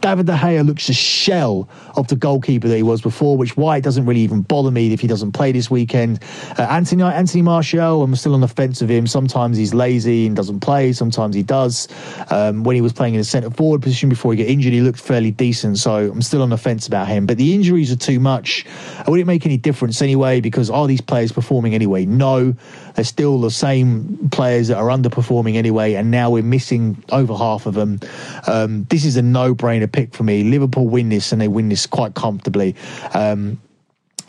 [0.00, 3.76] David De Gea looks a shell of the goalkeeper that he was before, which why
[3.76, 6.20] it doesn't really even bother me if he doesn't play this weekend.
[6.58, 9.06] Uh, Anthony Anthony Martial, I'm still on the fence of him.
[9.06, 10.92] Sometimes he's lazy and doesn't play.
[10.92, 11.88] Sometimes he does.
[12.30, 14.80] Um, when he was playing in the centre forward position before he got injured, he
[14.80, 15.78] looked fairly decent.
[15.78, 17.26] So I'm still on the fence about him.
[17.26, 18.64] But the injuries are too much.
[19.06, 20.40] Would it make any difference anyway?
[20.40, 22.06] Because are these players performing anyway?
[22.06, 22.54] No no,
[22.94, 27.66] they're still the same players that are underperforming anyway, and now we're missing over half
[27.66, 28.00] of them.
[28.46, 30.44] Um, this is a no-brainer pick for me.
[30.44, 32.74] Liverpool win this, and they win this quite comfortably.
[33.12, 33.60] Um,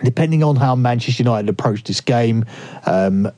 [0.04, 2.46] depending on how Manchester United approach this game,
[2.86, 3.32] um,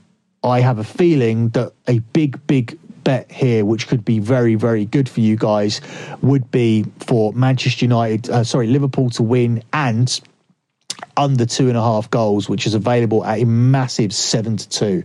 [0.44, 4.86] I have a feeling that a big, big bet here, which could be very, very
[4.86, 5.82] good for you guys,
[6.22, 10.20] would be for Manchester United, uh, sorry, Liverpool to win and
[11.18, 15.04] under two and a half goals, which is available at a massive seven to two.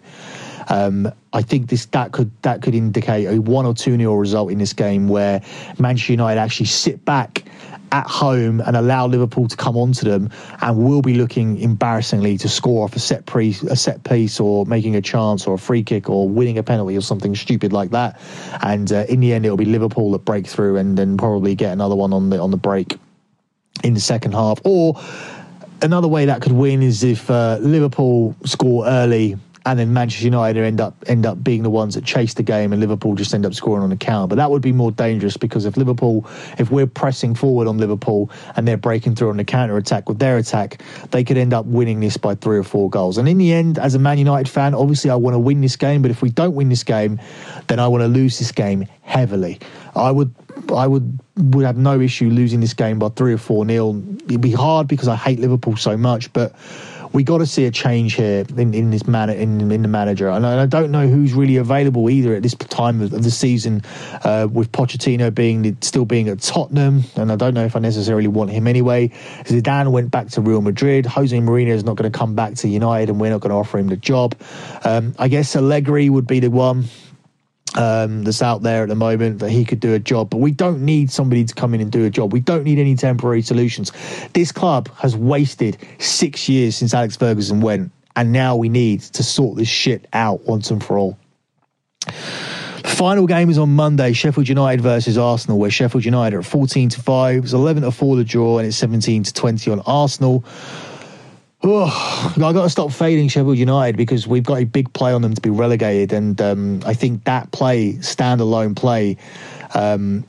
[0.69, 4.53] Um, I think this that could that could indicate a one or two nil result
[4.53, 5.43] in this game where
[5.79, 7.43] Manchester United actually sit back
[7.91, 10.31] at home and allow Liverpool to come onto them,
[10.63, 14.65] and will be looking embarrassingly to score off a set pre a set piece or
[14.67, 17.91] making a chance or a free kick or winning a penalty or something stupid like
[17.91, 18.19] that.
[18.63, 21.73] And uh, in the end, it'll be Liverpool that break through and then probably get
[21.73, 22.99] another one on the on the break
[23.83, 24.95] in the second half, or
[25.83, 30.65] another way that could win is if uh, Liverpool score early and then Manchester United
[30.65, 33.47] end up end up being the ones that chase the game, and Liverpool just end
[33.47, 34.29] up scoring on the counter.
[34.29, 36.27] But that would be more dangerous because if Liverpool,
[36.59, 40.19] if we're pressing forward on Liverpool and they're breaking through on the counter attack with
[40.19, 43.19] their attack, they could end up winning this by three or four goals.
[43.19, 45.77] And in the end, as a Man United fan, obviously I want to win this
[45.77, 46.03] game.
[46.03, 47.21] But if we don't win this game,
[47.69, 49.61] then I want to lose this game heavily.
[49.95, 50.35] I would
[50.75, 54.03] I would would have no issue losing this game by three or four nil.
[54.27, 56.55] It'd be hard because I hate Liverpool so much, but
[57.13, 60.29] we got to see a change here in, in this man in, in the manager.
[60.29, 63.83] And I, don't know who's really available either at this time of, of the season,
[64.25, 68.29] uh, with Pochettino being still being at Tottenham, and I don't know if I necessarily
[68.29, 69.09] want him anyway.
[69.45, 71.07] Zidane went back to Real Madrid.
[71.07, 73.57] Jose Mourinho is not going to come back to United, and we're not going to
[73.57, 74.35] offer him the job.
[74.85, 76.85] Um, I guess Allegri would be the one
[77.77, 80.31] um, that's out there at the moment that he could do a job.
[80.31, 82.33] But we don't need somebody to come in and do a job.
[82.33, 83.93] We don't need any temporary solutions.
[84.33, 89.23] This club has wasted six years since Alex Ferguson went, and now we need to
[89.23, 91.19] sort this shit out once and for all.
[92.85, 96.91] Final game is on Monday, Sheffield United versus Arsenal, where Sheffield United are at 14
[96.91, 100.45] to 5, it's 11 to 4 the draw, and it's 17 to 20 on Arsenal.
[101.65, 105.23] Oh, I got to stop fading Sheffield United because we've got a big play on
[105.23, 109.17] them to be relegated, and um, I think that play, standalone play,
[109.75, 110.25] um,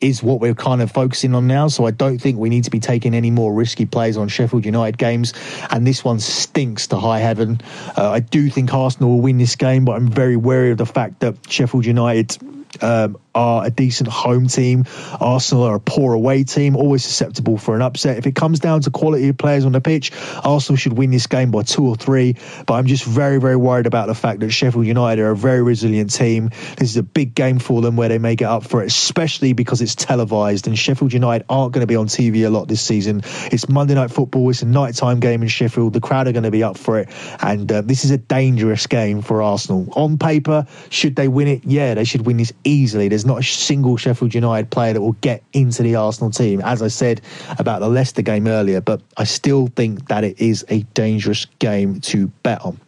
[0.00, 1.68] is what we're kind of focusing on now.
[1.68, 4.64] So I don't think we need to be taking any more risky plays on Sheffield
[4.64, 5.34] United games,
[5.70, 7.60] and this one stinks to high heaven.
[7.96, 10.86] Uh, I do think Arsenal will win this game, but I'm very wary of the
[10.86, 12.36] fact that Sheffield United
[12.80, 14.84] um, are a decent home team.
[15.20, 18.18] Arsenal are a poor away team, always susceptible for an upset.
[18.18, 20.12] If it comes down to quality of players on the pitch,
[20.44, 22.36] Arsenal should win this game by two or three.
[22.66, 25.62] But I'm just very, very worried about the fact that Sheffield United are a very
[25.62, 26.50] resilient team.
[26.76, 29.52] This is a big game for them where they may get up for it, especially
[29.52, 30.66] because it's televised.
[30.66, 33.22] And Sheffield United aren't going to be on TV a lot this season.
[33.52, 34.50] It's Monday night football.
[34.50, 35.92] It's a nighttime game in Sheffield.
[35.92, 37.08] The crowd are going to be up for it,
[37.40, 39.88] and uh, this is a dangerous game for Arsenal.
[39.92, 41.64] On paper, should they win it?
[41.64, 43.08] Yeah, they should win this easily.
[43.08, 46.82] There's not a single Sheffield United player that will get into the Arsenal team, as
[46.82, 47.20] I said
[47.58, 52.00] about the Leicester game earlier, but I still think that it is a dangerous game
[52.00, 52.80] to bet on.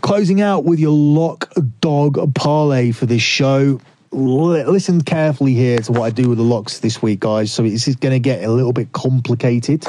[0.00, 3.80] Closing out with your lock dog parlay for this show.
[4.12, 7.52] Listen carefully here to what I do with the locks this week, guys.
[7.52, 9.84] So it's going to get a little bit complicated,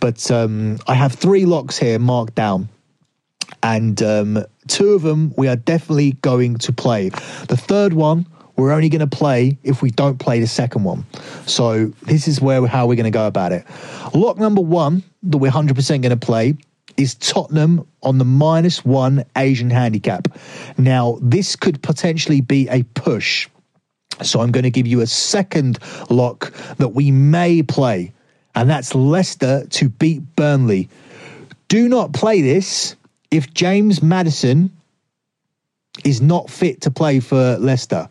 [0.00, 2.68] but um, I have three locks here marked down,
[3.62, 7.08] and um, two of them we are definitely going to play.
[7.48, 11.04] The third one we're only going to play if we don't play the second one.
[11.46, 13.64] So this is where how we're going to go about it.
[14.14, 16.54] Lock number one that we're 100% going to play
[16.96, 20.28] is Tottenham on the minus one Asian handicap.
[20.78, 23.48] Now, this could potentially be a push.
[24.22, 28.12] So I'm going to give you a second lock that we may play,
[28.54, 30.88] and that's Leicester to beat Burnley.
[31.68, 32.96] Do not play this
[33.30, 34.70] if James Maddison
[36.04, 38.08] is not fit to play for Leicester.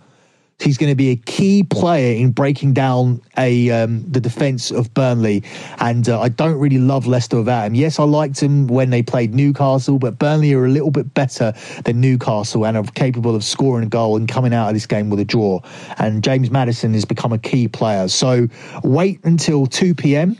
[0.63, 4.93] He's going to be a key player in breaking down a um, the defence of
[4.93, 5.43] Burnley,
[5.79, 7.75] and uh, I don't really love Leicester without him.
[7.75, 11.53] Yes, I liked him when they played Newcastle, but Burnley are a little bit better
[11.83, 15.09] than Newcastle and are capable of scoring a goal and coming out of this game
[15.09, 15.59] with a draw.
[15.97, 18.07] And James Maddison has become a key player.
[18.07, 18.47] So
[18.83, 20.37] wait until two p.m.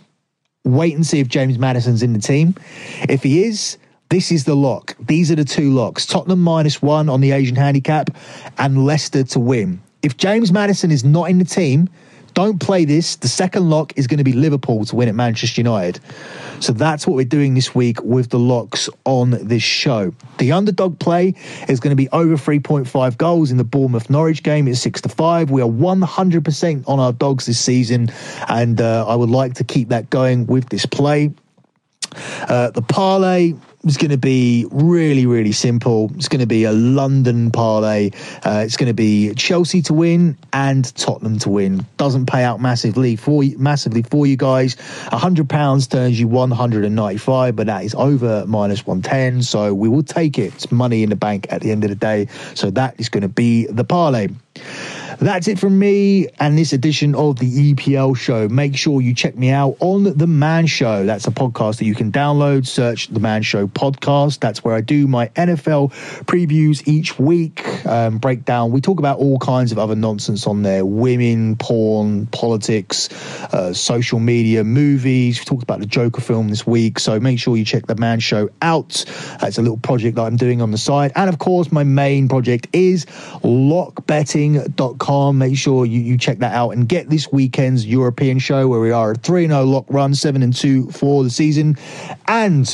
[0.64, 2.56] Wait and see if James Maddison's in the team.
[3.10, 4.96] If he is, this is the lock.
[4.98, 8.16] These are the two locks Tottenham minus one on the Asian handicap
[8.58, 9.82] and Leicester to win.
[10.04, 11.90] If James Maddison is not in the team,
[12.34, 13.16] don't play this.
[13.16, 16.00] The second lock is going to be Liverpool to win at Manchester United.
[16.60, 20.14] So that's what we're doing this week with the locks on this show.
[20.40, 21.36] The underdog play
[21.68, 24.68] is going to be over 3.5 goals in the Bournemouth Norwich game.
[24.68, 25.52] It's 6 to 5.
[25.52, 28.10] We are 100% on our dogs this season,
[28.48, 31.32] and uh, I would like to keep that going with this play.
[32.48, 36.12] Uh, the parlay is going to be really, really simple.
[36.16, 38.12] It's going to be a London parlay.
[38.46, 41.86] Uh, it's going to be Chelsea to win and Tottenham to win.
[41.98, 44.76] Doesn't pay out massively for you, massively for you guys.
[45.12, 49.42] Hundred pounds turns you one hundred and ninety-five, but that is over minus one ten.
[49.42, 50.54] So we will take it.
[50.54, 52.28] It's money in the bank at the end of the day.
[52.56, 54.30] So that is going to be the parlay.
[55.24, 58.50] That's it from me and this edition of the EPL show.
[58.50, 61.06] Make sure you check me out on The Man Show.
[61.06, 62.68] That's a podcast that you can download.
[62.68, 64.42] Search The Man Show podcast.
[64.42, 65.94] That's where I do my NFL
[66.26, 68.72] previews each week, um, breakdown.
[68.72, 73.08] We talk about all kinds of other nonsense on there women, porn, politics,
[73.54, 75.40] uh, social media, movies.
[75.40, 77.00] We talked about the Joker film this week.
[77.00, 79.06] So make sure you check The Man Show out.
[79.42, 81.14] It's a little project that I'm doing on the side.
[81.16, 86.72] And of course, my main project is lockbetting.com Make sure you, you check that out
[86.72, 90.42] and get this weekend's European show where we are a 3 0 lock run, 7
[90.42, 91.78] and 2 for the season.
[92.28, 92.74] And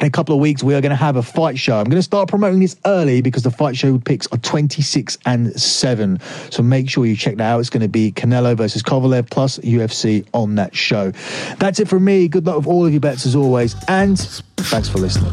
[0.00, 1.78] in a couple of weeks, we are going to have a fight show.
[1.78, 5.58] I'm going to start promoting this early because the fight show picks are 26 and
[5.58, 6.20] 7.
[6.50, 7.60] So make sure you check that out.
[7.60, 11.12] It's going to be Canelo versus Kovalev plus UFC on that show.
[11.58, 12.28] That's it from me.
[12.28, 13.76] Good luck with all of your bets as always.
[13.88, 15.32] And thanks for listening.